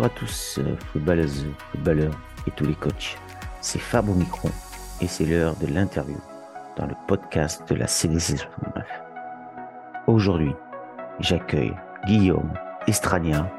[0.00, 3.18] Bonjour à tous, euh, footballeuses, footballeurs et tous les coachs.
[3.60, 4.48] C'est Fab au micro
[5.02, 6.16] et c'est l'heure de l'interview
[6.78, 8.86] dans le podcast de la CDC 69.
[10.06, 10.54] Aujourd'hui,
[11.18, 11.74] j'accueille
[12.06, 12.50] Guillaume
[12.86, 13.54] Estrania,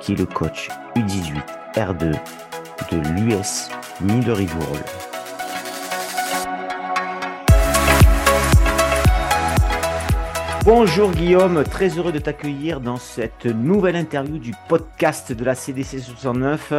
[0.00, 1.40] qui est le coach U18
[1.72, 2.12] R2
[2.90, 3.70] de l'US
[4.02, 5.09] Millery-Bourle.
[10.64, 16.00] Bonjour Guillaume, très heureux de t'accueillir dans cette nouvelle interview du podcast de la CDC
[16.00, 16.74] 69.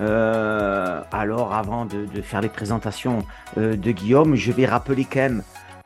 [0.00, 3.26] Euh, alors avant de, faire les présentations
[3.58, 5.42] euh, de Guillaume, je vais rappeler quand même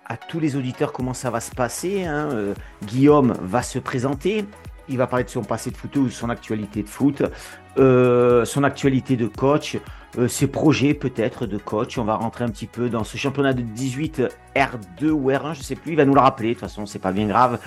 [0.07, 2.05] à tous les auditeurs comment ça va se passer.
[2.05, 2.29] Hein.
[2.31, 4.45] Euh, Guillaume va se présenter,
[4.89, 7.25] il va parler de son passé de foot ou de son actualité de foot,
[7.77, 9.79] son actualité de coach,
[10.19, 11.99] euh, ses projets peut-être de coach.
[11.99, 14.23] On va rentrer un petit peu dans ce championnat de 18
[14.55, 15.93] R2 ou R1, je sais plus.
[15.93, 16.49] Il va nous le rappeler.
[16.49, 17.59] De toute façon, c'est pas bien grave.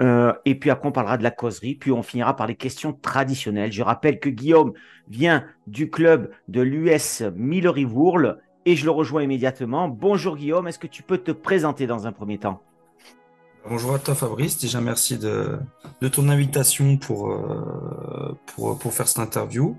[0.00, 1.76] Euh, et puis après, on parlera de la causerie.
[1.76, 3.72] Puis on finira par les questions traditionnelles.
[3.72, 4.72] Je rappelle que Guillaume
[5.08, 9.88] vient du club de l'US Millery-Vourle et je le rejoins immédiatement.
[9.88, 12.62] Bonjour Guillaume, est-ce que tu peux te présenter dans un premier temps?
[13.66, 15.58] Bonjour à toi Fabrice, déjà merci de,
[16.12, 19.78] ton invitation pour, euh, pour, pour, faire cette interview.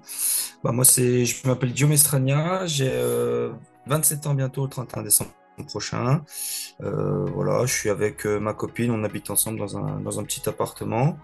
[0.64, 2.89] Bah, moi c'est, je m'appelle Guillaume Estrania, j'ai
[3.86, 5.30] 27 euh, ans bientôt le 31 décembre
[5.67, 6.23] prochain.
[6.81, 10.50] Euh, voilà, je suis avec ma copine, on habite ensemble dans un, dans un petit
[10.50, 11.19] appartement,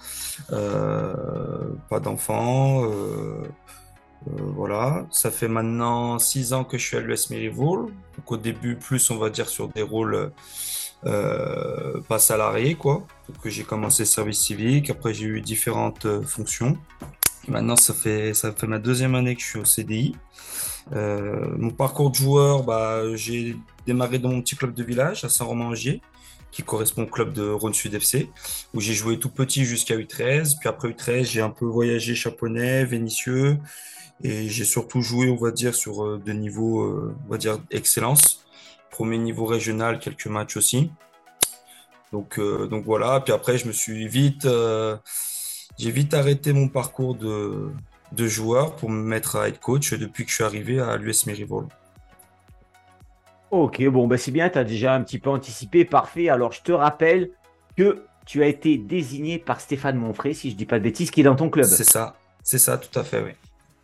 [0.51, 2.83] pas d'enfants.
[4.27, 7.87] voilà, ça fait maintenant 6 ans que je suis à l'US Merivoul.
[8.17, 10.31] Donc au début, plus on va dire sur des rôles
[11.03, 13.05] pas salarié, quoi.
[13.41, 16.77] que j'ai commencé service civique, après j'ai eu différentes euh, fonctions.
[17.47, 20.15] maintenant, ça fait, ça fait ma deuxième année que je suis au CDI.
[20.93, 25.29] Euh, mon parcours de joueur, bah, j'ai démarré dans mon petit club de village à
[25.29, 26.01] Saint-Romain-Angier,
[26.51, 28.29] qui correspond au club de Rhône Sud FC,
[28.73, 30.57] où j'ai joué tout petit jusqu'à U13.
[30.59, 33.57] Puis après U13, j'ai un peu voyagé Chaponnet, Vénitieux,
[34.23, 38.40] et j'ai surtout joué, on va dire, sur de niveaux, on va dire, excellence
[38.91, 40.91] premier niveau régional, quelques matchs aussi.
[42.11, 43.21] Donc, euh, donc voilà.
[43.21, 44.97] Puis après, je me suis vite, euh,
[45.79, 47.71] j'ai vite arrêté mon parcours de,
[48.11, 51.25] de, joueur pour me mettre à être coach depuis que je suis arrivé à l'US
[51.25, 51.67] Mérivol.
[53.49, 56.29] Ok, bon, ben c'est bien, tu as déjà un petit peu anticipé, parfait.
[56.29, 57.31] Alors, je te rappelle
[57.75, 61.11] que tu as été désigné par Stéphane Monfray, si je ne dis pas de bêtises,
[61.11, 61.65] qui est dans ton club.
[61.65, 63.31] C'est ça, c'est ça, tout à fait, oui.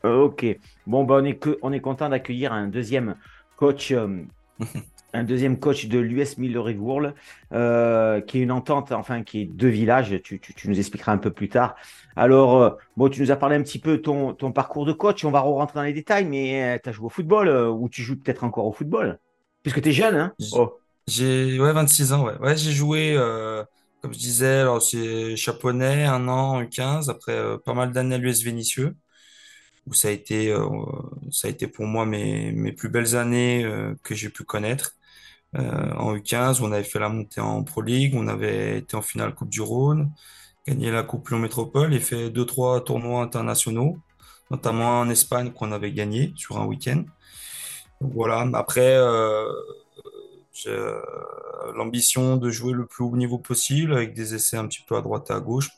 [0.10, 0.46] Ok,
[0.86, 3.16] bon, ben, on, est que, on est content d'accueillir un deuxième
[3.58, 4.24] coach euh,
[5.14, 6.78] un deuxième coach de l'US Millery
[7.54, 10.20] euh, qui est une entente, enfin, qui est deux villages.
[10.24, 11.76] Tu, nous expliqueras un peu plus tard.
[12.16, 15.24] Alors, euh, bon, tu nous as parlé un petit peu ton, ton parcours de coach.
[15.24, 18.02] On va rentrer dans les détails, mais euh, tu as joué au football ou tu
[18.02, 19.20] joues peut-être encore au football?
[19.64, 20.34] Puisque tu es jeune, hein.
[21.08, 22.58] J'ai ouais, 26 ans, ouais.
[22.58, 23.16] j'ai joué,
[24.02, 28.44] comme je disais, alors c'est Chaponnet, un an, 15, après pas mal d'années à l'US
[28.44, 28.94] Vénitieux
[29.88, 30.54] où ça a été,
[31.32, 33.66] ça a été pour moi mes, plus belles années
[34.04, 34.98] que j'ai pu connaître.
[35.56, 39.02] Euh, en U15, on avait fait la montée en Pro League, on avait été en
[39.02, 40.12] finale Coupe du Rhône,
[40.68, 43.98] gagné la Coupe Lyon Métropole et fait deux trois tournois internationaux,
[44.52, 47.04] notamment en Espagne qu'on avait gagné sur un week-end.
[48.02, 48.48] voilà.
[48.54, 49.48] Après, euh,
[50.54, 51.00] j'ai euh,
[51.76, 55.02] l'ambition de jouer le plus haut niveau possible avec des essais un petit peu à
[55.02, 55.70] droite et à gauche,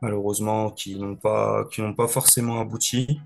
[0.00, 3.20] malheureusement qui n'ont pas qui n'ont pas forcément abouti.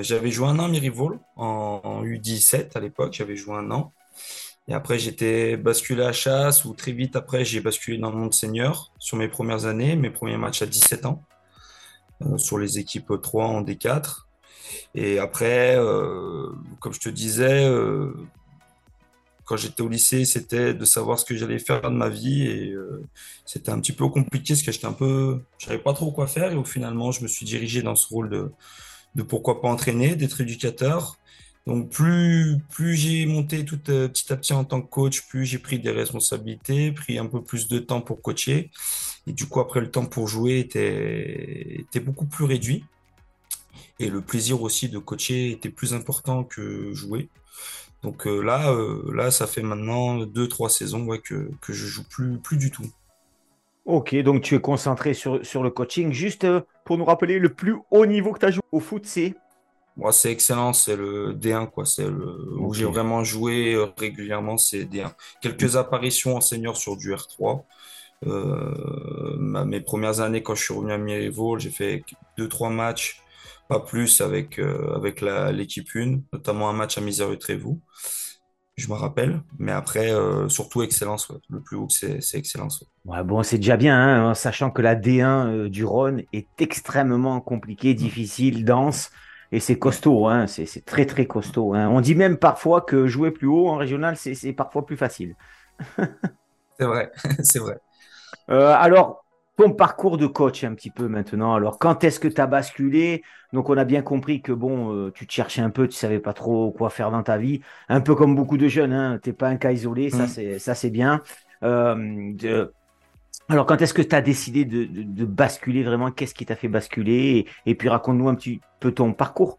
[0.00, 3.92] j'avais joué un an à Mirivol en, en U17 à l'époque, j'avais joué un an.
[4.68, 8.34] Et après, j'étais basculé à chasse, ou très vite après, j'ai basculé dans le monde
[8.34, 11.22] senior sur mes premières années, mes premiers matchs à 17 ans,
[12.22, 14.26] euh, sur les équipes 3 en D4.
[14.94, 16.48] Et après, euh,
[16.80, 18.12] comme je te disais, euh,
[19.46, 22.42] quand j'étais au lycée, c'était de savoir ce que j'allais faire de ma vie.
[22.42, 22.74] Et
[23.46, 25.40] c'était un petit peu compliqué parce que j'étais un peu.
[25.58, 26.52] Je savais pas trop quoi faire.
[26.52, 28.50] Et finalement, je me suis dirigé dans ce rôle
[29.14, 31.16] de, pourquoi pas entraîner, d'être éducateur.
[31.66, 35.44] Donc plus, plus j'ai monté tout euh, petit à petit en tant que coach, plus
[35.46, 38.70] j'ai pris des responsabilités, pris un peu plus de temps pour coacher.
[39.26, 42.84] Et du coup, après, le temps pour jouer était beaucoup plus réduit.
[43.98, 47.28] Et le plaisir aussi de coacher était plus important que jouer.
[48.02, 51.86] Donc euh, là, euh, là, ça fait maintenant deux, trois saisons ouais, que, que je
[51.86, 52.86] joue plus, plus du tout.
[53.84, 56.12] Ok, donc tu es concentré sur, sur le coaching.
[56.12, 56.46] Juste
[56.84, 59.34] pour nous rappeler, le plus haut niveau que tu as joué au foot, c'est?
[59.96, 61.86] Moi, c'est excellent, c'est le D1, quoi.
[61.86, 65.12] C'est le où j'ai vraiment joué euh, régulièrement, c'est D1.
[65.40, 67.62] Quelques apparitions en senior sur du R3.
[68.26, 72.02] Euh, mes premières années, quand je suis revenu à Mirivol, j'ai fait
[72.36, 73.22] deux, trois matchs,
[73.68, 77.80] pas plus avec, euh, avec l'équipe 1, notamment un match à Misère Trévoux.
[78.76, 79.42] je me rappelle.
[79.58, 80.12] Mais après,
[80.48, 81.32] surtout excellence.
[81.48, 82.84] Le plus haut, c'est excellence.
[83.04, 87.94] Ouais, bon, c'est déjà bien, hein, sachant que la D1 du Rhône est extrêmement compliquée,
[87.94, 87.96] mm.
[87.96, 89.10] difficile, dense.
[89.52, 91.74] Et c'est costaud, hein, c'est très très costaud.
[91.74, 91.88] Hein.
[91.88, 95.36] On dit même parfois que jouer plus haut en régional, c'est parfois plus facile.
[96.78, 97.78] c'est vrai, c'est vrai.
[98.48, 99.25] alors,
[99.56, 101.54] ton parcours de coach un petit peu maintenant.
[101.54, 103.22] Alors, quand est-ce que tu as basculé?
[103.52, 106.18] Donc, on a bien compris que bon, euh, tu te cherchais un peu, tu savais
[106.18, 107.60] pas trop quoi faire dans ta vie.
[107.88, 109.18] Un peu comme beaucoup de jeunes, hein.
[109.22, 110.28] tu n'es pas un cas isolé, ça mm.
[110.28, 111.22] c'est ça c'est bien.
[111.62, 112.32] Euh,
[113.48, 116.10] alors, quand est-ce que tu as décidé de, basculer vraiment?
[116.10, 117.46] Qu'est-ce qui t'a fait basculer?
[117.64, 119.58] Et, puis, raconte-nous un petit peu ton parcours.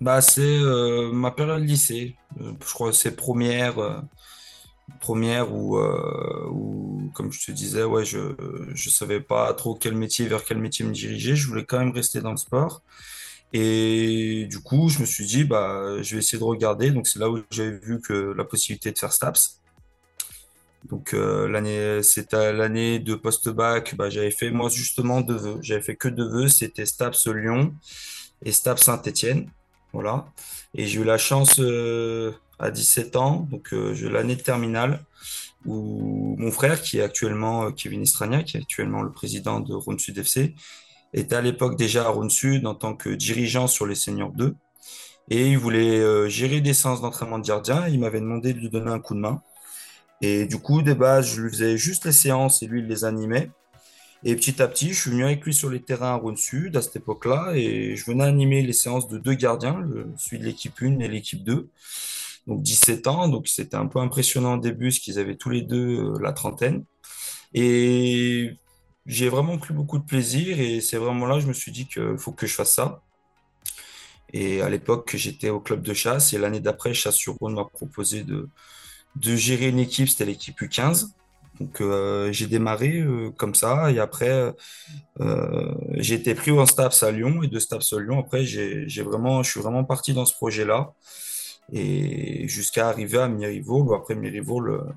[0.00, 2.16] Bah, c'est euh, ma période lycée.
[2.38, 4.02] je crois que c'est première
[5.00, 9.94] première où, euh, où, comme je te disais, ouais, je ne savais pas trop quel
[9.94, 11.36] métier, vers quel métier me diriger.
[11.36, 12.82] Je voulais quand même rester dans le sport.
[13.52, 16.90] Et du coup, je me suis dit, bah, je vais essayer de regarder.
[16.90, 19.60] Donc, c'est là où j'avais vu que la possibilité de faire STAPS.
[20.90, 23.94] Donc, euh, l'année, c'était l'année de post-bac.
[23.96, 25.58] Bah, j'avais fait, moi, justement, deux vœux.
[25.62, 26.48] J'avais fait que deux vœux.
[26.48, 27.74] C'était STAPS Lyon
[28.44, 29.48] et STAPS Saint-Étienne.
[29.92, 30.26] Voilà.
[30.74, 35.04] Et j'ai eu la chance, euh, à 17 ans, donc euh, l'année de terminale,
[35.66, 39.74] où mon frère, qui est actuellement euh, Kevin Estrania, qui est actuellement le président de
[39.74, 40.54] Rhône Sud FC,
[41.12, 44.54] était à l'époque déjà à Rhône Sud en tant que dirigeant sur les seniors 2.
[45.30, 47.88] Et il voulait euh, gérer des séances d'entraînement de gardien.
[47.88, 49.40] Il m'avait demandé de lui donner un coup de main.
[50.20, 53.04] Et du coup, des bases, je lui faisais juste les séances et lui, il les
[53.04, 53.50] animait.
[54.24, 56.76] Et petit à petit, je suis venu avec lui sur les terrains à Rhône Sud
[56.76, 59.86] à cette époque-là et je venais animer les séances de deux gardiens,
[60.16, 61.68] celui de l'équipe 1 et l'équipe 2
[62.46, 63.28] donc 17 ans.
[63.28, 66.32] Donc c'était un peu impressionnant au début, parce qu'ils avaient tous les deux euh, la
[66.32, 66.84] trentaine.
[67.54, 68.50] Et
[69.06, 71.86] j'ai vraiment pris beaucoup de plaisir et c'est vraiment là que je me suis dit
[71.86, 73.02] qu'il faut que je fasse ça.
[74.32, 77.64] Et à l'époque, j'étais au club de chasse et l'année d'après, Chasse sur Rhône m'a
[77.64, 78.48] proposé de,
[79.16, 81.10] de gérer une équipe, c'était l'équipe U15.
[81.60, 84.52] Donc euh, j'ai démarré euh, comme ça et après
[85.94, 89.44] j'ai été pris en STAPS à Lyon et de STAPS à Lyon après j'ai vraiment
[89.44, 90.94] je suis vraiment parti dans ce projet là
[91.72, 94.94] et jusqu'à arriver à Mirivol, où après Mirivol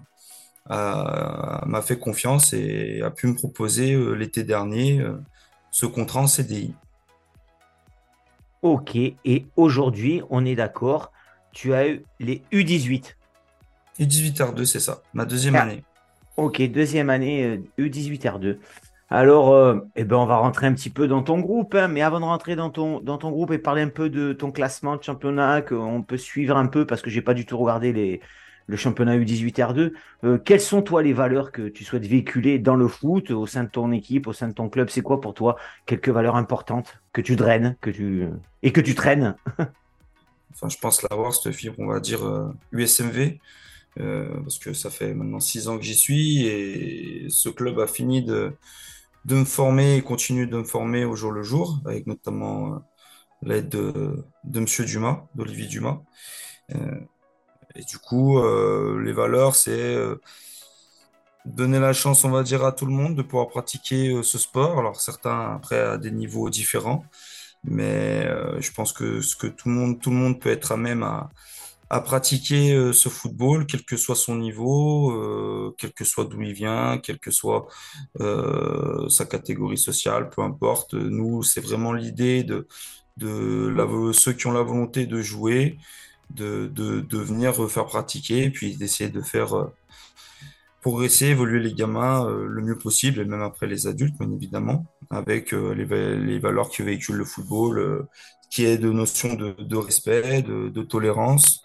[0.69, 5.16] euh, m'a fait confiance et a pu me proposer euh, l'été dernier euh,
[5.72, 6.74] ce contrat en CDI.
[8.62, 11.14] Ok, et aujourd'hui, on est d'accord,
[11.54, 13.16] tu as eu les U18.
[14.00, 15.62] U18 R2, c'est ça, ma deuxième ah.
[15.62, 15.84] année.
[16.36, 18.58] Ok, deuxième année U18 R2.
[19.09, 22.01] Alors, euh, eh ben, on va rentrer un petit peu dans ton groupe, hein, mais
[22.01, 25.62] avant de rentrer dans ton, groupe et parler un peu de ton classement de championnat,
[25.62, 28.19] qu'on peut suivre un peu, parce que j'ai pas du tout regardé les,
[28.68, 29.94] le championnat U18 R2,
[30.25, 33.63] euh, quelles sont toi les valeurs que tu souhaites véhiculer dans le foot, au sein
[33.63, 34.89] de ton équipe, au sein de ton club?
[34.89, 35.56] C'est quoi pour toi
[35.86, 37.77] quelques valeurs importantes que tu draines
[38.62, 39.36] et que tu traînes?
[40.59, 42.21] Enfin, je pense l'avoir, cette fibre, on va dire
[42.71, 43.38] USMV.
[44.00, 47.88] Euh, parce que ça fait maintenant six ans que j'y suis et ce club a
[47.88, 48.54] fini de,
[49.27, 52.77] de me former et continue de me former au jour le jour, avec notamment euh,
[53.41, 56.00] l'aide de, de Monsieur Dumas, d'Olivier Dumas.
[56.74, 57.00] Euh,
[57.75, 59.97] et du coup, euh, les valeurs, c'est
[61.45, 64.79] donner la chance, on va dire, à tout le monde de pouvoir pratiquer ce sport.
[64.79, 67.03] Alors certains, après, à des niveaux différents,
[67.63, 68.25] mais
[68.59, 71.03] je pense que ce que tout le monde, tout le monde peut être à même
[71.03, 71.30] à,
[71.89, 76.42] à pratiquer euh, ce football, quel que soit son niveau, euh, quel que soit d'où
[76.42, 77.68] il vient, quelle que soit
[78.19, 80.94] euh, sa catégorie sociale, peu importe.
[80.94, 82.68] Nous, c'est vraiment l'idée de,
[83.18, 85.78] de ceux qui ont la volonté de jouer,
[86.30, 89.73] de, de, de venir faire pratiquer, puis d'essayer de faire euh,
[90.81, 94.85] progresser, évoluer les gamins euh, le mieux possible, et même après les adultes, bien évidemment,
[95.09, 95.85] avec les,
[96.18, 98.07] les, valeurs que véhicule le football,
[98.50, 101.64] qui est de notions de, de respect, de tolérance,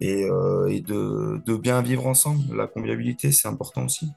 [0.00, 2.56] et, euh, et de, de, bien vivre ensemble.
[2.56, 4.10] La convivialité, c'est important aussi.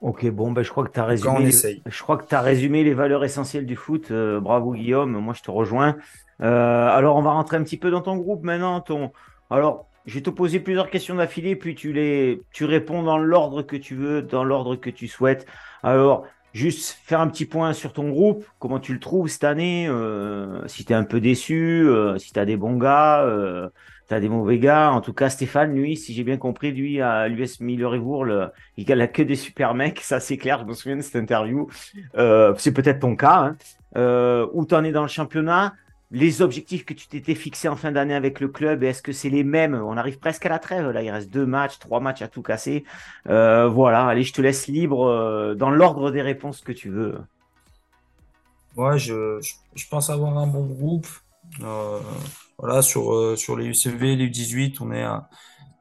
[0.00, 1.50] Ok, bon, ben, je crois que tu as résumé.
[1.50, 4.10] Je crois que tu as résumé les valeurs essentielles du foot.
[4.10, 5.96] Euh, bravo Guillaume, moi je te rejoins.
[6.42, 8.80] Euh, alors on va rentrer un petit peu dans ton groupe maintenant.
[8.80, 9.12] Ton...
[9.50, 13.62] Alors, je vais te poser plusieurs questions d'affilée, puis tu les, tu réponds dans l'ordre
[13.62, 15.46] que tu veux, dans l'ordre que tu souhaites.
[15.82, 19.88] Alors, juste faire un petit point sur ton groupe, comment tu le trouves cette année,
[20.66, 23.26] si tu es un peu déçu, si tu as des bons gars,
[24.08, 24.92] tu as des mauvais gars.
[24.92, 27.64] En tout cas, Stéphane, lui, si j'ai bien compris, lui, à l'US et
[28.76, 30.00] il a que des super mecs.
[30.02, 30.60] Ça, c'est clair.
[30.60, 31.68] Je me souviens de cette interview.
[32.16, 33.36] Euh, c'est peut-être ton cas.
[33.36, 33.56] Hein.
[33.96, 35.74] Euh, où tu es dans le championnat
[36.10, 39.30] les objectifs que tu t'étais fixés en fin d'année avec le club, est-ce que c'est
[39.30, 39.74] les mêmes?
[39.74, 42.42] On arrive presque à la trêve, là, il reste deux matchs, trois matchs à tout
[42.42, 42.84] casser.
[43.28, 47.16] Euh, voilà, allez, je te laisse libre dans l'ordre des réponses que tu veux.
[48.76, 49.40] Ouais, je,
[49.90, 51.06] pense avoir un bon groupe.
[52.58, 55.28] Voilà, sur, sur les UCV, les U18, on est à,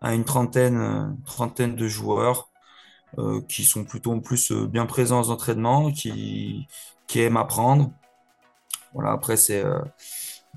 [0.02, 2.50] à une trentaine, trentaine de joueurs
[3.48, 6.68] qui sont plutôt en plus bien présents aux entraînements, qui,
[7.08, 7.92] qui aiment apprendre.
[8.94, 9.84] Voilà, après, c'est à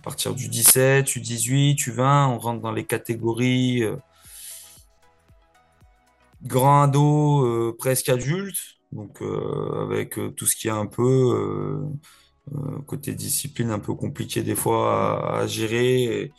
[0.02, 3.84] partir du 17, U18, U20, on rentre dans les catégories
[6.42, 8.58] grand ado, presque adulte,
[8.92, 9.22] donc
[9.82, 11.82] avec tout ce qui est un peu
[12.86, 16.32] côté discipline un peu compliqué des fois à, gérer.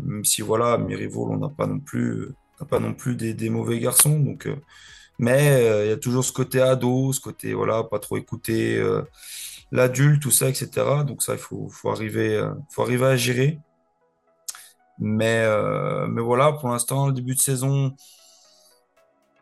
[0.00, 2.28] même si voilà, mes rivaux, on n'a pas non plus,
[2.68, 4.18] pas non plus des, mauvais garçons.
[4.20, 4.48] Donc,
[5.18, 8.82] mais il y a toujours ce côté ado, ce côté voilà, pas trop écouter
[9.72, 10.68] l'adulte, tout ça, etc.
[11.06, 13.58] Donc ça, il faut, faut arriver, faut arriver à gérer.
[14.98, 15.46] Mais,
[16.08, 17.94] mais voilà, pour l'instant, le début de saison,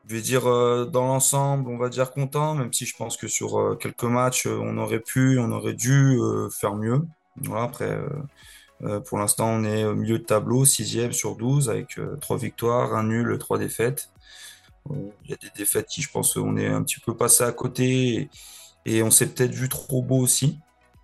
[0.07, 3.29] je vais dire euh, dans l'ensemble, on va dire content, même si je pense que
[3.29, 6.19] sur euh, quelques matchs, euh, on aurait pu, on aurait dû
[6.51, 7.03] faire mieux.
[7.37, 7.99] Voilà, après,
[9.07, 13.05] pour l'instant, on est au milieu de tableau, sixième sur 12, avec trois victoires, un
[13.05, 14.11] nul, trois défaites.
[14.91, 17.51] Il y a des défaites qui, je pense, on est un petit peu passé à
[17.51, 18.29] côté
[18.87, 20.61] et, on s'est peut-être vu trop beau aussi.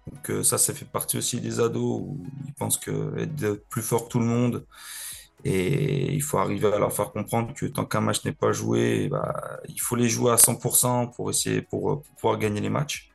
[0.07, 4.05] Donc ça, ça fait partie aussi des ados où ils pensent que être plus fort
[4.05, 4.65] que tout le monde,
[5.45, 9.09] et il faut arriver à leur faire comprendre que tant qu'un match n'est pas joué,
[9.09, 13.11] bah, il faut les jouer à 100% pour essayer pour, pouvoir gagner les matchs.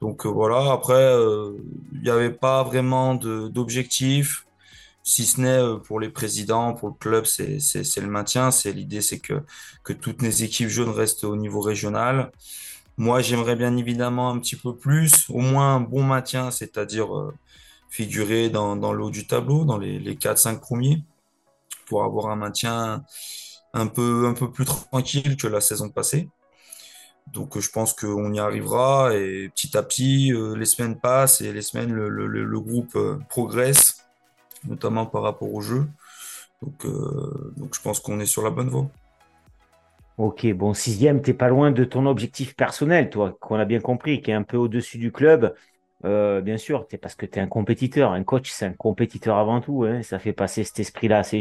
[0.00, 1.52] Donc euh, voilà, après, euh,
[1.92, 4.46] il n'y avait pas vraiment d'objectif,
[5.02, 7.58] si ce n'est euh, pour les présidents, pour le club, c'est
[8.00, 8.50] le maintien.
[8.50, 9.42] C'est L'idée, c'est que,
[9.82, 12.32] que toutes les équipes jeunes restent au niveau régional.
[12.96, 17.08] Moi, j'aimerais bien évidemment un petit peu plus, au moins un bon maintien, c'est-à-dire
[17.90, 21.02] figurer dans, dans le haut du tableau, dans les, les 4-5 premiers
[21.86, 23.04] pour avoir un maintien
[23.72, 26.28] un peu, plus tranquille que la saison passée.
[27.32, 31.52] Donc je pense qu'on y arrivera et petit à petit, euh, les semaines passent et
[31.52, 34.06] les semaines, le, groupe euh, progresse,
[34.68, 35.86] notamment par rapport au jeu.
[36.62, 38.88] Donc, euh, donc je pense qu'on est sur la bonne voie.
[40.16, 44.22] Ok, bon, sixième, t'es pas loin de ton objectif personnel, toi, qu'on a bien compris,
[44.22, 45.54] qui est un peu au-dessus du club.
[46.04, 48.12] Euh, bien sûr, c'est parce que tu es un compétiteur.
[48.12, 49.84] Un coach, c'est un compétiteur avant tout.
[49.84, 50.02] Hein.
[50.02, 51.40] Ça fait passer cet esprit-là à ces.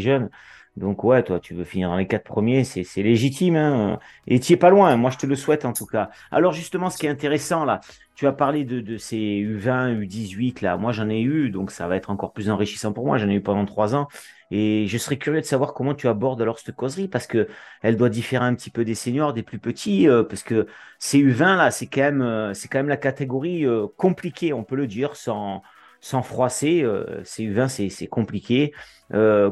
[0.75, 3.55] Donc ouais, toi, tu veux finir dans les quatre premiers, c'est, légitime.
[3.55, 4.00] Hein.
[4.25, 4.96] Et tu es pas loin.
[4.98, 6.10] Moi, je te le souhaite en tout cas.
[6.32, 7.79] Alors justement, ce qui est intéressant là,
[8.15, 10.77] tu as parlé de, de ces U20, U18 là.
[10.77, 13.17] Moi, j'en ai eu, donc ça va être encore plus enrichissant pour moi.
[13.17, 14.08] J'en ai eu pendant trois ans.
[14.55, 17.48] Et je serais curieux de savoir comment tu abordes alors cette causerie, parce que
[17.81, 20.67] elle doit différer un petit peu des seniors, des plus petits, euh, parce que
[21.00, 24.63] ces U20 là, c'est quand même, euh, c'est quand même la catégorie euh, compliquée, on
[24.63, 25.63] peut le dire, sans,
[26.01, 26.86] sans froisser.
[27.24, 28.74] ces U20, c'est compliqué.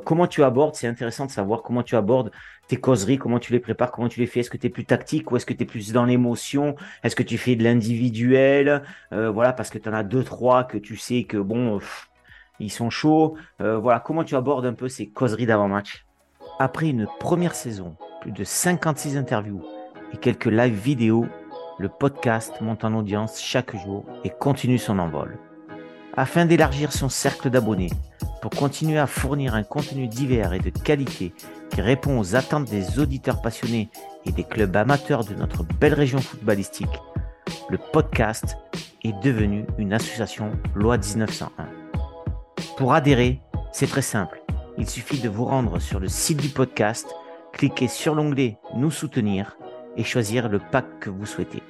[0.06, 2.32] comment tu abordes C'est intéressant de savoir comment tu abordes
[2.68, 4.42] tes causeries, comment tu les prépares, comment tu les fais.
[4.42, 6.76] Est-ce que tu es plus tactique ou est-ce que tu es plus dans l'émotion?
[7.04, 8.84] Est-ce que tu fais de l'individuel?
[9.12, 11.80] Voilà, parce que tu en as deux, trois que tu sais que bon
[12.62, 13.36] ils sont chauds.
[13.62, 16.06] Euh, voilà, comment tu abordes un peu ces causeries d'avant-match
[16.60, 19.64] Après une première saison, plus de 56 interviews
[20.14, 21.26] et quelques live vidéo,
[21.80, 25.38] le podcast monte en audience chaque jour et continue son envol.
[26.16, 27.90] Afin d'élargir son cercle d'abonnés,
[28.42, 31.34] pour continuer à fournir un contenu divers et de qualité
[31.70, 33.90] qui répond aux attentes des auditeurs passionnés
[34.26, 37.00] et des clubs amateurs de notre belle région footballistique,
[37.70, 38.58] le podcast
[39.04, 41.81] est devenu une association loi 1901.
[42.82, 43.40] Pour adhérer,
[43.72, 44.42] c'est très simple.
[44.80, 47.08] Il suffit de vous rendre sur le site du podcast,
[47.54, 49.56] cliquer sur l'onglet Nous soutenir
[49.98, 51.62] et choisir le pack que vous souhaitez.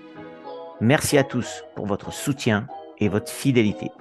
[0.79, 2.65] Merci à tous pour votre soutien
[2.97, 3.91] et votre fidélité.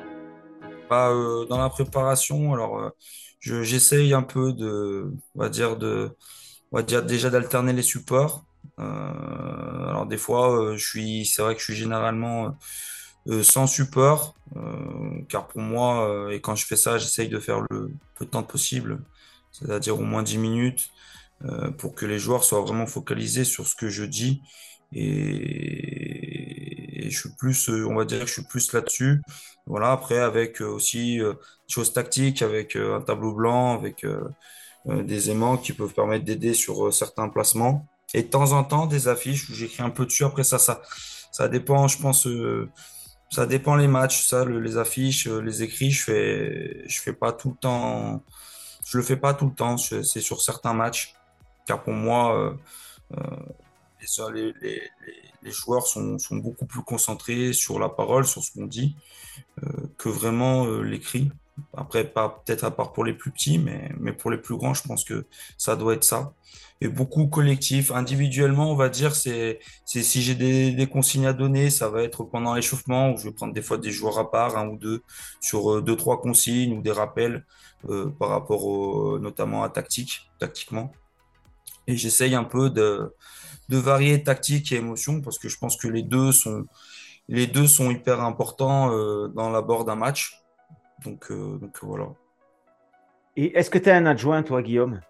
[0.89, 2.91] Bah, euh, dans la préparation, alors euh,
[3.41, 6.17] j'essaye un peu de, on va dire de,
[6.71, 8.45] on va dire déjà d'alterner les supports.
[8.79, 12.57] Euh, alors des fois, je suis, c'est vrai que je suis généralement
[13.29, 17.39] euh, sans support, euh, car pour moi, euh, et quand je fais ça, j'essaye de
[17.39, 19.03] faire le peu de temps possible,
[19.53, 20.91] c'est-à-dire au moins 10 minutes,
[21.79, 24.43] pour que les joueurs soient vraiment focalisés sur ce que je dis.
[24.93, 26.09] Et,
[27.11, 29.23] je suis plus, on va dire que je suis plus là-dessus.
[29.67, 31.33] Voilà, après, avec aussi des
[31.67, 34.07] choses tactiques, avec un tableau blanc, avec
[34.87, 37.87] des aimants qui peuvent permettre d'aider sur certains placements.
[38.13, 40.25] Et de temps en temps, des affiches où j'écris un peu dessus.
[40.25, 40.83] Après, ça, ça,
[41.33, 42.27] ça dépend, je pense,
[43.31, 47.51] ça dépend les matchs, ça, les affiches, euh, les écrits, je fais, fais pas tout
[47.51, 48.25] le temps.
[48.85, 49.77] Je le fais pas tout le temps.
[49.77, 51.15] C'est sur certains matchs,
[51.65, 52.53] car pour moi, euh,
[53.17, 54.33] euh,
[55.43, 58.97] les, joueurs sont, beaucoup plus concentrés sur la parole, sur ce qu'on dit,
[59.97, 61.31] que vraiment l'écrit.
[61.77, 64.83] Après, peut-être à part pour les plus petits, mais, mais pour les plus grands, je
[64.83, 65.27] pense que
[65.59, 66.33] ça doit être ça.
[66.81, 67.91] Et beaucoup collectif.
[67.91, 72.55] Individuellement, on va dire, c'est, si j'ai des, consignes à donner, ça va être pendant
[72.55, 75.03] l'échauffement où je vais prendre des fois des joueurs à part, un ou deux,
[75.41, 77.45] sur euh, deux, trois consignes ou des rappels
[77.89, 80.93] euh, par rapport notamment à tactique, tactiquement.
[81.87, 83.13] Et j'essaye un peu de,
[83.71, 86.67] de varier tactique et émotion parce que je pense que les deux sont,
[87.29, 90.40] les deux sont hyper importants euh, dans l'abord d'un match.
[91.05, 92.09] Donc, euh, donc voilà.
[93.37, 95.01] Et est-ce que tu as un adjoint, toi, Guillaume?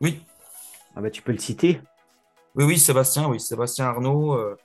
[0.00, 0.22] Oui.
[0.94, 1.80] Ah bah, tu peux le citer.
[2.54, 4.56] Oui, oui, Sébastien, oui, Sébastien Arnaud, euh,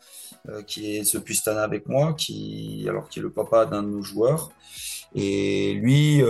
[0.65, 4.01] qui est ce Pustana avec moi, qui, alors qui est le papa d'un de nos
[4.01, 4.51] joueurs.
[5.13, 6.23] Et lui,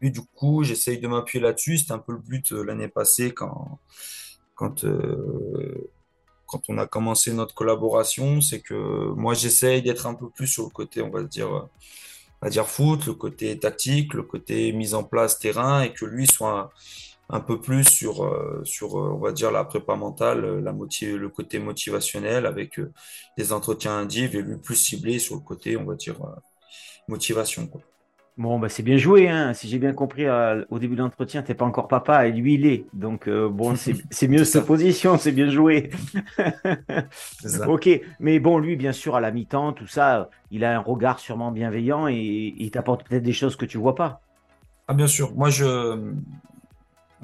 [0.00, 1.78] lui du coup, j'essaye de m'appuyer là-dessus.
[1.78, 3.80] C'était un peu le but l'année passée quand,
[4.54, 4.84] quand,
[6.46, 10.62] quand on a commencé notre collaboration, c'est que moi j'essaye d'être un peu plus sur
[10.62, 11.68] le côté, on va dire,
[12.44, 16.26] va dire foot, le côté tactique, le côté mise en place terrain, et que lui
[16.26, 16.72] soit
[17.30, 21.28] un, peu plus sur, euh, sur, euh, on va dire, la prépa mentale, la le
[21.28, 22.92] côté motivationnel avec euh,
[23.38, 26.16] des entretiens indiv et lui plus ciblé sur le côté, on va dire,
[27.08, 27.66] motivation.
[27.66, 27.80] Quoi.
[28.36, 29.28] Bon, bah, c'est bien joué.
[29.28, 29.54] Hein.
[29.54, 32.32] Si j'ai bien compris euh, au début de l'entretien, tu n'es pas encore papa et
[32.32, 32.84] lui, il est.
[32.92, 33.74] Donc, euh, bon,
[34.10, 35.90] c'est mieux cette position, c'est bien joué.
[37.68, 37.88] ok,
[38.18, 41.52] mais bon, lui, bien sûr, à la mi-temps, tout ça, il a un regard sûrement
[41.52, 44.20] bienveillant et il t'apporte peut-être des choses que tu vois pas.
[44.88, 45.32] Ah, bien sûr.
[45.36, 46.12] Moi, je,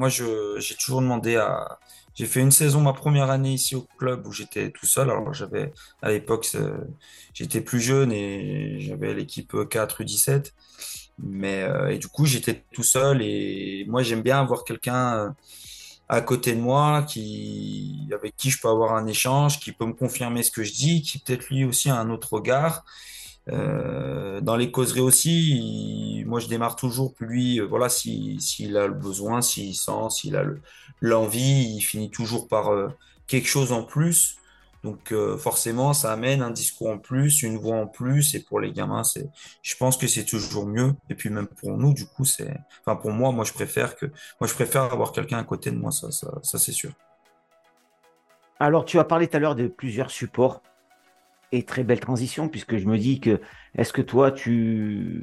[0.01, 1.79] moi, j'ai toujours demandé à.
[2.15, 5.11] J'ai fait une saison, ma première année ici au club où j'étais tout seul.
[5.11, 6.47] Alors, j'avais, à l'époque,
[7.35, 10.53] j'étais plus jeune et j'avais l'équipe 4 U17.
[11.23, 15.31] Mais euh, et du coup, j'étais tout seul et moi, j'aime bien avoir quelqu'un euh,
[16.09, 19.93] à côté de moi qui, avec qui je peux avoir un échange, qui peut me
[19.93, 22.85] confirmer ce que je dis, qui peut-être lui aussi a un autre regard.
[23.51, 28.95] Euh, dans les causeries aussi, moi je démarre toujours, lui, voilà, s'il si, a le
[28.95, 30.45] besoin, s'il sent, s'il a
[31.01, 32.71] l'envie, il finit toujours par
[33.27, 34.37] quelque chose en plus.
[34.83, 38.61] Donc euh, forcément, ça amène un discours en plus, une voix en plus, et pour
[38.61, 39.29] les gamins, c'est,
[39.63, 40.95] je pense que c'est toujours mieux.
[41.11, 44.07] Et puis même pour nous, du coup, c'est, enfin pour moi, moi je préfère que,
[44.41, 46.09] moi je préfère avoir quelqu'un à côté de moi, ça
[46.43, 46.93] c'est sûr.
[48.59, 50.63] Alors tu as parlé tout à l'heure de plusieurs supports
[51.53, 53.41] et très belle transition puisque je me dis que
[53.77, 55.23] est-ce que toi tu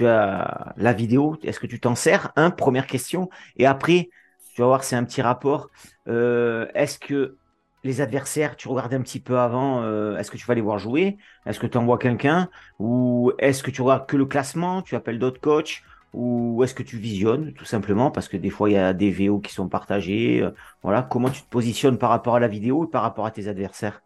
[0.00, 2.32] as la vidéo, est-ce que tu t'en sers?
[2.36, 3.30] Un première question.
[3.56, 4.10] Et après
[4.54, 5.70] tu vas voir c'est un petit rapport.
[6.08, 7.36] Euh, est-ce que
[7.84, 10.78] les adversaires, tu regardes un petit peu avant, euh, est-ce que tu vas les voir
[10.78, 11.16] jouer?
[11.46, 12.48] Est-ce que tu envoies quelqu'un?
[12.78, 14.82] Ou est-ce que tu regardes que le classement?
[14.82, 15.82] Tu appelles d'autres coachs?
[16.14, 18.10] Ou est-ce que tu visionnes tout simplement?
[18.10, 20.42] Parce que des fois, il y a des VO qui sont partagés.
[20.42, 20.50] Euh,
[20.82, 23.48] voilà, comment tu te positionnes par rapport à la vidéo et par rapport à tes
[23.48, 24.02] adversaires?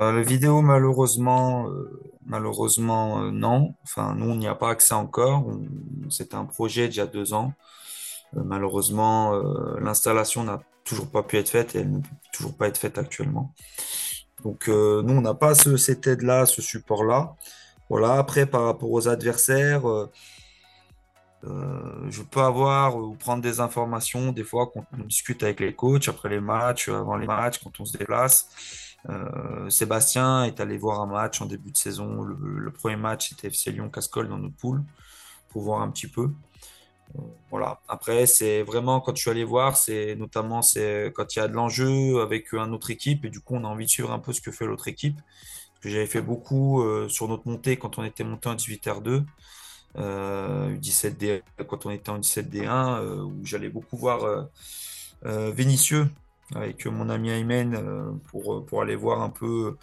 [0.00, 1.68] Euh, La vidéo, malheureusement,
[2.24, 3.74] malheureusement non.
[3.84, 5.46] Enfin, nous, on n'y a pas accès encore.
[6.10, 7.52] C'était un projet a deux ans.
[8.32, 9.32] malheureusement,
[9.80, 12.96] l'installation n'a toujours pas pu être faite et elle ne peut toujours pas être faite
[12.96, 13.52] actuellement.
[14.42, 17.34] Donc euh, nous, on n'a pas ce, cette aide-là, ce support-là.
[17.88, 20.10] Voilà, après, par rapport aux adversaires, euh,
[21.44, 25.74] euh, je peux avoir ou prendre des informations des fois quand on discute avec les
[25.74, 28.48] coachs après les matchs, avant les matchs, quand on se déplace.
[29.68, 32.22] Sébastien est allé voir un match en début de saison.
[32.22, 34.82] Le, premier match, c'était FC Lyon-Cascol dans notre poule,
[35.48, 36.30] pour voir un petit peu.
[37.50, 37.80] Voilà.
[37.88, 41.48] Après, c'est vraiment quand je suis allé voir, c'est notamment c'est quand il y a
[41.48, 44.18] de l'enjeu avec une autre équipe et du coup on a envie de suivre un
[44.18, 45.18] peu ce que fait l'autre équipe.
[45.82, 49.24] j'avais fait beaucoup euh, sur notre montée quand on était monté en 18R2,
[49.98, 54.24] euh, 17D, quand on était en 17D1, euh, où j'allais beaucoup voir
[55.24, 56.08] euh, Vénitieux
[56.54, 59.76] avec mon ami Aymen pour, pour aller voir un peu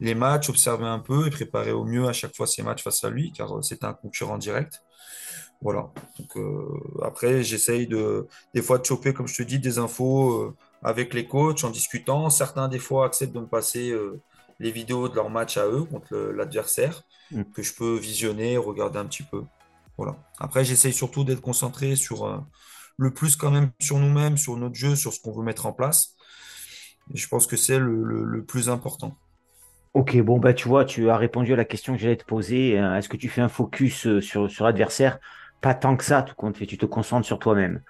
[0.00, 3.04] les matchs, observer un peu et préparer au mieux à chaque fois ces matchs face
[3.04, 4.82] à lui, car c'était un concurrent direct.
[5.60, 5.90] Voilà.
[6.18, 6.68] Donc, euh,
[7.02, 11.14] après, j'essaye de, des fois de choper, comme je te dis, des infos euh, avec
[11.14, 12.30] les coachs en discutant.
[12.30, 14.20] Certains, des fois, acceptent de me passer euh,
[14.60, 17.44] les vidéos de leur match à eux contre l'adversaire, mm.
[17.54, 19.44] que je peux visionner, regarder un petit peu.
[19.96, 20.16] Voilà.
[20.38, 22.44] Après, j'essaye surtout d'être concentré sur
[22.98, 25.72] le plus quand même sur nous-mêmes, sur notre jeu, sur ce qu'on veut mettre en
[25.72, 26.14] place.
[27.14, 29.16] Et je pense que c'est le, plus important.
[29.94, 32.72] Ok, bon, bah, tu vois, tu as répondu à la question que j'allais te poser.
[32.72, 35.18] Est-ce que tu fais un focus sur, sur l'adversaire?
[35.60, 36.66] Pas tant que ça, tout compte fait.
[36.66, 37.80] Tu te concentres sur toi-même.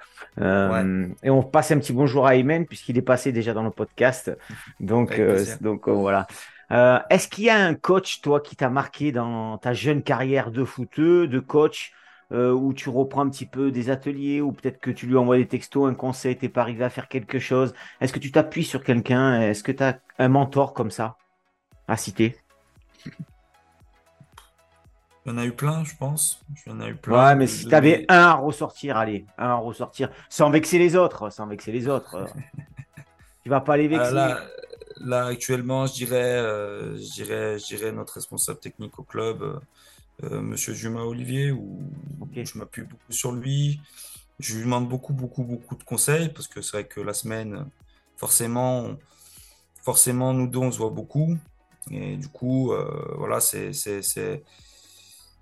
[0.40, 3.70] Euh, et on passe un petit bonjour à Aymen, puisqu'il est passé déjà dans le
[3.70, 4.36] podcast.
[4.80, 6.26] Donc, euh, donc euh, voilà.
[7.10, 10.64] Est-ce qu'il y a un coach, toi, qui t'a marqué dans ta jeune carrière de
[10.64, 11.92] footeux, de coach,
[12.32, 15.46] où tu reprends un petit peu des ateliers, ou peut-être que tu lui envoies des
[15.46, 18.82] textos, un conseil, t'es pas arrivé à faire quelque chose Est-ce que tu t'appuies sur
[18.82, 19.40] quelqu'un?
[19.40, 21.16] Est-ce que tu as un mentor comme ça
[21.88, 22.36] à citer?
[25.26, 26.40] Il y en a eu plein, je pense.
[26.64, 27.26] Il y en a eu plein.
[27.26, 30.94] Ouais, mais si tu avais un à ressortir, allez, un à ressortir, sans vexer les
[30.94, 32.28] autres, sans vexer les autres.
[33.42, 34.14] tu vas pas les Ah, vexer.
[34.14, 34.40] Là,
[35.00, 39.54] là, actuellement, je dirais, euh, je dirais, je dirais notre responsable technique au club, euh,
[39.54, 39.58] euh,
[40.22, 41.80] Monsieur Juma Olivier, où
[42.34, 43.80] je m'appuie beaucoup sur lui.
[44.38, 47.66] Je lui demande beaucoup, beaucoup, beaucoup de conseils parce que c'est vrai que la semaine,
[48.16, 48.96] forcément,
[49.82, 51.36] forcément, nous deux, on se voit beaucoup.
[51.90, 53.72] Et du coup, euh, voilà, c'est,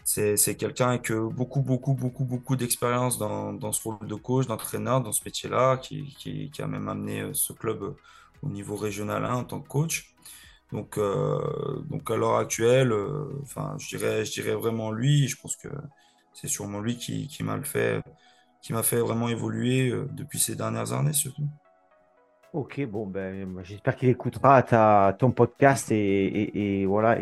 [0.04, 4.46] c'est, quelqu'un avec euh, beaucoup, beaucoup, beaucoup, beaucoup d'expérience dans, dans ce rôle de coach,
[4.46, 7.96] d'entraîneur, dans ce métier-là, qui, qui, qui a même amené euh, ce club euh,
[8.42, 10.14] au niveau régional 1 en tant que coach.
[10.74, 11.38] Donc, euh,
[11.88, 15.28] donc à l'heure actuelle, euh, enfin, je dirais, vraiment lui.
[15.28, 15.68] Je pense que
[16.32, 18.02] c'est sûrement lui qui, m'a fait,
[18.98, 21.46] vraiment évoluer euh, depuis ces dernières années surtout.
[22.52, 24.64] Ok, bon, ben, j'espère qu'il écoutera
[25.12, 27.20] ton podcast et, voilà,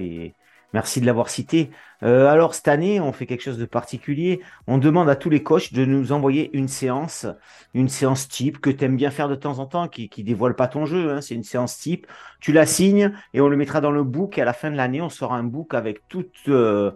[0.73, 1.71] merci de l'avoir cité.
[2.03, 4.41] Euh, alors, cette année, on fait quelque chose de particulier.
[4.67, 7.27] On demande à tous les coachs de nous envoyer une séance,
[7.75, 10.57] une séance type que tu aimes bien faire de temps en temps, qui, qui dévoile
[10.57, 12.07] pas ton jeu, hein, c'est une séance type.
[12.41, 14.39] Tu la signes et on le mettra dans le book.
[14.39, 16.93] Et à la fin de l'année, on sort un book avec toutes, euh,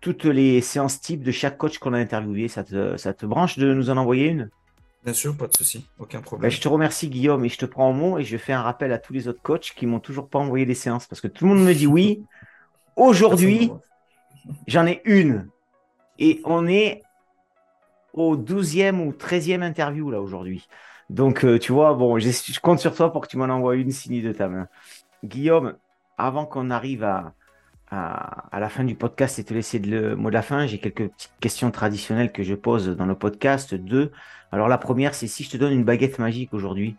[0.00, 2.48] toutes les séances types de chaque coach qu'on a interviewé.
[2.48, 4.50] Ça te, ça te branche de nous en envoyer une?
[5.04, 6.50] Bien sûr, pas de souci, aucun Ben, problème.
[6.50, 8.92] je te remercie, Guillaume, et je te prends au mot et je fais un rappel
[8.92, 11.46] à tous les autres coachs qui m'ont toujours pas envoyé les séances parce que tout
[11.46, 12.24] le monde me dit oui.
[12.96, 13.70] Aujourd'hui,
[14.66, 15.48] j'en ai une
[16.18, 17.02] et on est
[18.12, 20.68] au 12e ou 13e interview là aujourd'hui.
[21.10, 23.90] Donc, euh, tu vois, bon, je compte sur toi pour que tu m'en envoies une
[23.90, 24.68] signée de ta main.
[25.24, 25.74] Guillaume,
[26.18, 27.34] avant qu'on arrive à,
[27.90, 30.78] à, à la fin du podcast et te laisser le mot de la fin, j'ai
[30.78, 33.74] quelques petites questions traditionnelles que je pose dans le podcast.
[33.74, 34.12] Deux.
[34.52, 36.96] Alors, la première, c'est si je te donne une baguette magique aujourd'hui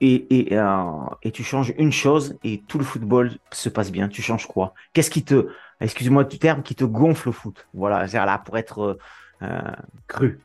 [0.00, 4.08] et, et, euh, et tu changes une chose et tout le football se passe bien,
[4.08, 4.74] tu changes quoi?
[4.92, 5.48] Qu'est-ce qui te,
[5.80, 7.66] excuse-moi du terme, qui te gonfle au foot?
[7.72, 8.98] Voilà, c'est là pour être euh,
[9.42, 9.72] euh,
[10.06, 10.40] cru.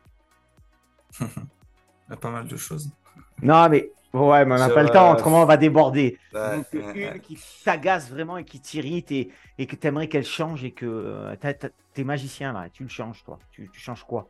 [1.20, 1.26] Il
[2.10, 2.90] y a pas mal de choses.
[3.42, 6.18] Non, mais ouais, mais on n'a pas le temps, autrement on va déborder.
[6.34, 10.64] Donc, une qui t'agace vraiment et qui t'irrite et, et que tu aimerais qu'elle change
[10.64, 11.36] et que
[11.94, 13.38] t'es magicien là, tu le changes toi.
[13.52, 14.28] Tu, tu changes quoi?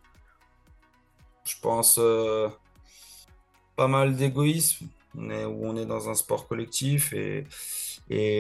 [1.46, 2.50] Je pense euh,
[3.76, 4.88] pas mal d'égoïsme.
[5.16, 7.46] On est, où on est dans un sport collectif et,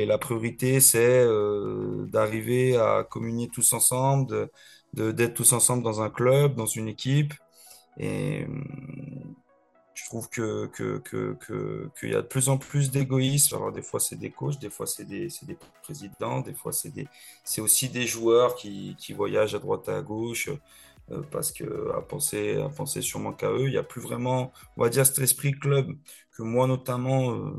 [0.05, 4.51] la priorité, c'est euh, d'arriver à communier tous ensemble, de,
[4.93, 7.33] de- d'être tous ensemble dans un club, dans une équipe.
[7.97, 9.35] Et hum,
[9.93, 13.55] je trouve que, que, que, que- qu'il y a de plus en plus d'égoïsme.
[13.55, 17.61] Alors, des fois, c'est des coachs, des fois, c'est des, des présidents, des fois, c'est
[17.61, 20.49] aussi des joueurs qui, qui voyagent à droite et à gauche
[21.11, 24.51] euh, parce que à penser, à penser sûrement qu'à eux, il n'y a plus vraiment,
[24.77, 25.95] on va dire, cet esprit club
[26.31, 27.51] que moi, notamment, euh,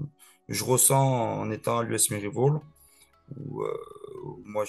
[0.49, 2.61] je ressens en étant à l'US Merivool,
[3.37, 3.77] où, euh,
[4.25, 4.65] où moi,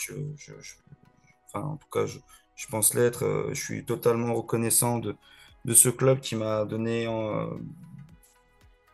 [1.53, 3.49] en tout cas, je, pense l'être.
[3.49, 5.15] je suis totalement reconnaissant de,
[5.73, 7.07] ce club qui m'a donné,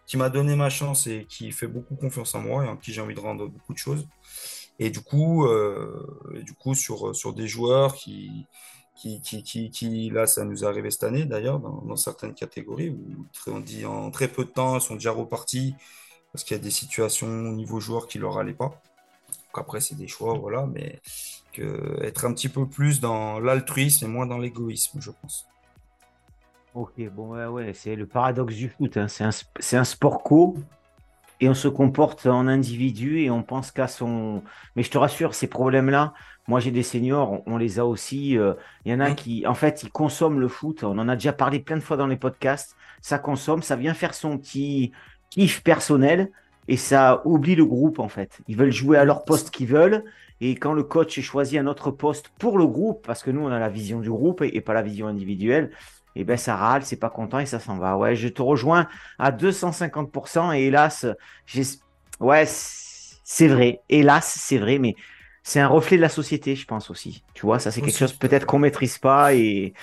[0.06, 2.94] qui m'a donné ma chance et qui fait beaucoup confiance en moi et en qui
[2.94, 4.08] j'ai envie de rendre beaucoup de choses.
[4.80, 5.48] Et du coup,
[6.34, 8.48] du coup sur, sur des joueurs qui,
[8.98, 13.26] qui, qui, qui, là, ça nous est arrivé cette année d'ailleurs, dans, certaines catégories où
[13.48, 15.76] on dit en très peu de temps, ils sont déjà repartis
[16.32, 18.70] parce qu'il y a des situations au niveau joueur qui leur allaient pas.
[19.30, 21.00] Donc après, c'est des choix, voilà, mais
[22.02, 25.48] être un petit peu plus dans l'altruisme et moins dans l'égoïsme, je pense.
[26.74, 28.98] Ok, bon, ouais, ouais, c'est le paradoxe du foot.
[28.98, 29.08] hein.
[29.08, 30.58] C'est un sport co
[31.40, 34.44] et on se comporte en individu et on pense qu'à son.
[34.76, 36.14] Mais je te rassure, ces problèmes-là,
[36.48, 38.38] moi j'ai des seniors, on, on les a aussi.
[38.38, 38.54] euh,
[38.86, 39.16] Il y en a Mm.
[39.16, 40.84] qui, en fait, ils consomment le foot.
[40.84, 42.76] On en a déjà parlé plein de fois dans les podcasts.
[43.02, 44.92] Ça consomme, ça vient faire son petit
[45.30, 46.32] kiff personnel
[46.68, 48.40] et ça oublie le groupe, en fait.
[48.48, 50.04] Ils veulent jouer à leur poste qu'ils veulent.
[50.42, 53.48] Et quand le coach choisit un autre poste pour le groupe, parce que nous, on
[53.48, 55.72] a la vision du groupe et, et pas la vision individuelle,
[56.16, 57.98] et ben ça râle, c'est pas content et ça s'en va.
[57.98, 58.88] Ouais, je te rejoins
[59.20, 61.06] à 250% et hélas,
[61.46, 61.64] j'ai...
[62.20, 63.82] ouais, c'est vrai.
[63.90, 64.96] Hélas, c'est vrai, mais
[65.48, 67.24] c'est un reflet de la société, je pense aussi.
[67.34, 69.74] Tu vois, ça c'est quelque chose peut-être qu'on maîtrise pas et,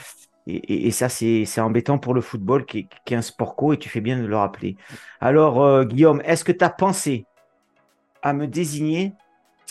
[0.46, 3.56] et, et- et ça c'est embêtant pour le football qui est, qui est un sport
[3.56, 4.76] co et tu fais bien de le rappeler.
[5.20, 7.26] Alors, euh, Guillaume, est-ce que tu as pensé
[8.22, 9.14] à me désigner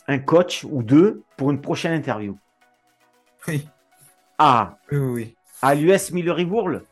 [0.08, 2.39] un coach ou deux pour une prochaine interview?
[3.47, 3.67] Oui,
[4.39, 5.12] Ah, oui, oui.
[5.13, 5.38] oui.
[5.62, 6.86] à l'US Millery-Bourle?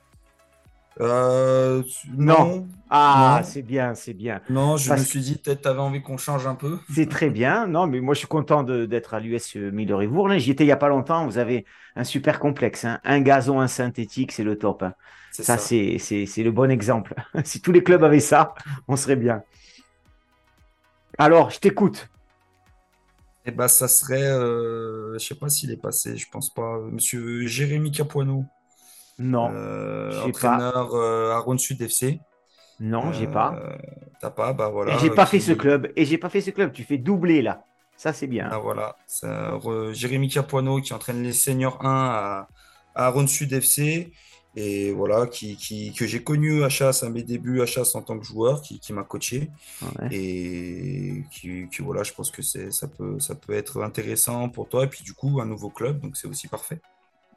[1.02, 1.82] Euh,
[2.16, 2.46] Non.
[2.58, 4.42] non, Ah, c'est bien, c'est bien.
[4.50, 6.78] non, je Parce- me suis dit peut-être tu avais envie qu'on change un peu.
[6.94, 7.66] C'est très bien.
[7.68, 10.38] Non, mais moi, je suis content d'être à l'US Millery-Bourle.
[10.38, 11.26] J'y étais il n'y a pas longtemps.
[11.26, 12.86] Vous avez un super complexe.
[12.86, 13.00] hein.
[13.04, 14.84] Un gazon, un synthétique, c'est le top.
[14.84, 14.94] hein.
[15.32, 15.66] C'est Ça, ça.
[15.68, 17.16] c'est le bon exemple.
[17.46, 18.54] Si tous les clubs avaient ça,
[18.88, 19.44] on serait bien.
[21.18, 22.10] Alors, je t'écoute.
[23.46, 26.80] Et bah, ça serait, euh, je sais pas s'il est passé, je pense pas.
[26.92, 28.46] Monsieur Jérémy Capuano,
[29.22, 32.20] Non, euh, entraîneur euh, à Rhône Sud FC.
[32.80, 33.56] Non, j'ai pas.
[33.62, 33.78] Euh,
[34.20, 35.92] t'as pas, bah Et voilà, j'ai euh, pas fait ce club.
[35.96, 36.72] Et j'ai pas fait ce club.
[36.74, 37.64] Tu fais doubler là.
[37.96, 38.50] Ça, c'est bien.
[38.50, 42.48] bah voilà, ça, re- Jérémy Capuano qui entraîne les seniors 1 à,
[42.96, 44.12] à Rhône Sud FC.
[44.56, 48.02] Et voilà, qui, qui- que j'ai connu à Chasse à mes débuts à Chasse en
[48.02, 49.50] tant que joueur, qui, qui m'a coaché.
[49.82, 50.08] Ouais.
[50.12, 54.84] Et qui, qui, voilà, je pense que ça peut, ça peut être intéressant pour toi.
[54.86, 56.82] Et puis du coup, un nouveau club, donc c'est aussi parfait.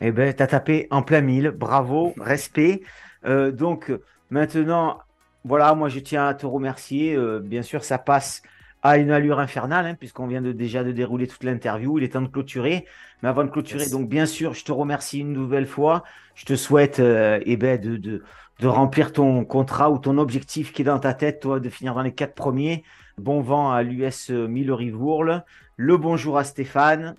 [0.01, 1.51] Eh ben, t'as tapé en plein mille.
[1.51, 2.83] Bravo, respect.
[3.25, 3.93] Euh, donc,
[4.31, 4.99] maintenant,
[5.45, 7.15] voilà, moi, je tiens à te remercier.
[7.15, 8.43] Euh, bien sûr, ça passe
[8.83, 11.99] à une allure infernale, hein, puisqu'on vient de, déjà de dérouler toute l'interview.
[11.99, 12.87] Il est temps de clôturer.
[13.23, 16.03] Mais avant de clôturer, donc, bien sûr, je te remercie une nouvelle fois.
[16.35, 18.23] Je te souhaite euh, eh ben, de, de,
[18.61, 21.95] de remplir ton contrat ou ton objectif qui est dans ta tête, toi, de finir
[21.95, 22.85] dans les quatre premiers.
[23.17, 25.45] Bon vent à l'US Mille-Rivourle.
[25.77, 27.15] Le bonjour à Stéphane.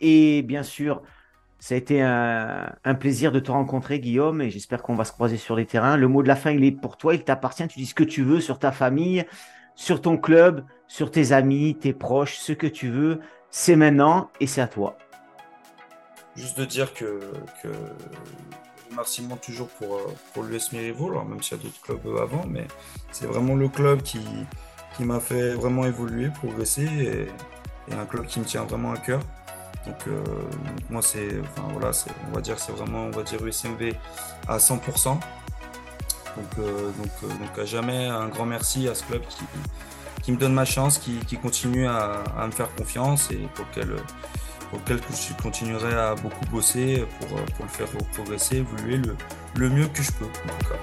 [0.00, 1.02] Et bien sûr,
[1.58, 5.36] ça a été un, plaisir de te rencontrer, Guillaume, et j'espère qu'on va se croiser
[5.36, 5.96] sur les terrains.
[5.96, 7.66] Le mot de la fin, il est pour toi, il t'appartient.
[7.66, 9.24] Tu dis ce que tu veux sur ta famille,
[9.74, 13.20] sur ton club, sur tes amis, tes proches, ce que tu veux.
[13.50, 14.96] C'est maintenant et c'est à toi.
[16.36, 17.18] Juste de dire que,
[17.62, 17.68] que
[18.90, 22.68] remerciement toujours pour, euh, l'US alors même s'il y a d'autres clubs avant, mais
[23.10, 24.20] c'est vraiment le club qui,
[24.96, 28.98] qui m'a fait vraiment évoluer, progresser, et, et un club qui me tient vraiment à
[28.98, 29.20] cœur.
[29.88, 30.22] Donc euh,
[30.90, 31.92] moi c'est, enfin voilà,
[32.30, 33.94] on va dire c'est vraiment, on va dire USMV
[34.46, 35.04] à 100%.
[35.04, 35.20] Donc,
[36.58, 39.22] euh, donc, euh, donc à jamais un grand merci à ce club
[40.22, 43.64] qui, me donne ma chance, qui, qui continue à, à me faire confiance et pour
[43.70, 43.96] lequel,
[44.68, 49.16] pour lequel je continuerai à beaucoup bosser pour, pour le faire progresser, évoluer le,
[49.56, 50.26] le mieux que je peux.
[50.26, 50.76] En tout cas.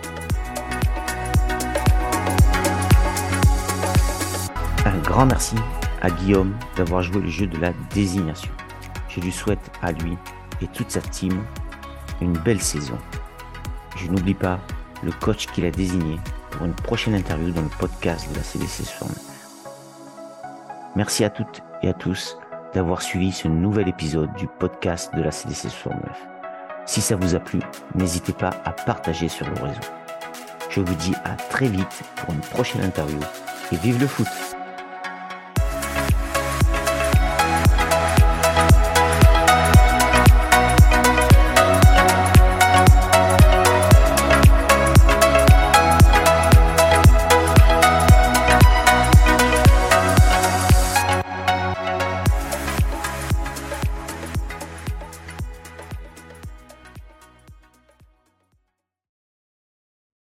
[4.86, 5.56] Un grand merci
[6.02, 8.52] à Guillaume d'avoir joué le jeu de la désignation.
[9.15, 10.17] Je lui souhaite à lui
[10.62, 11.41] et toute sa team
[12.19, 12.97] une belle saison.
[13.95, 14.60] Je n'oublie pas
[15.04, 16.19] le coach qu'il a désigné
[16.51, 19.17] pour une prochaine interview dans le podcast de la CDC 69.
[20.97, 22.38] Merci à toutes et à tous
[22.73, 26.01] d'avoir suivi ce nouvel épisode du podcast de la CDC 69.
[26.86, 27.60] Si ça vous a plu,
[27.95, 29.80] n'hésitez pas à partager sur vos réseaux.
[30.69, 33.19] Je vous dis à très vite pour une prochaine interview
[33.71, 34.28] et vive le foot